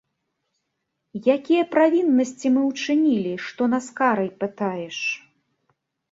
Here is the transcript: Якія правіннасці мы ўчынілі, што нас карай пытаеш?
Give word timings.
Якія 1.35 1.63
правіннасці 1.73 2.51
мы 2.55 2.63
ўчынілі, 2.69 3.33
што 3.47 3.61
нас 3.73 3.85
карай 3.99 4.29
пытаеш? 4.45 4.97